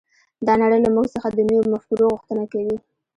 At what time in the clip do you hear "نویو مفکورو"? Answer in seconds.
1.47-2.11